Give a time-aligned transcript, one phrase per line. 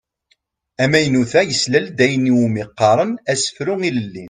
[0.83, 4.19] Amaynut-a yeslal-d ayen i wumi qqaren asefru ilelli.